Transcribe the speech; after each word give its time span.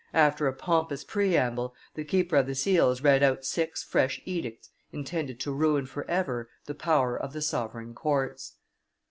After 0.15 0.47
a 0.47 0.53
pompous 0.53 1.03
preamble, 1.03 1.75
the 1.93 2.03
keeper 2.03 2.35
of 2.37 2.47
the 2.47 2.55
seals 2.55 3.03
read 3.03 3.21
out 3.21 3.45
six 3.45 3.83
fresh 3.83 4.19
edicts 4.25 4.71
intended 4.91 5.39
to 5.41 5.51
ruin 5.51 5.85
forever 5.85 6.49
the 6.65 6.73
power 6.73 7.15
of 7.15 7.33
the 7.33 7.41
sovereign 7.43 7.93
courts. 7.93 8.53